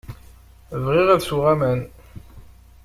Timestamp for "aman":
1.53-1.81